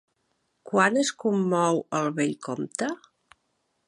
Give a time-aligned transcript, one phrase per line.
[0.69, 2.89] Quan es commou el vell comte?